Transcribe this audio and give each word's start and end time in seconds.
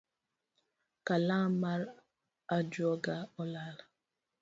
Kalam 1.07 1.51
mar 1.63 1.81
ajuoga 2.57 3.15
olal 3.41 3.77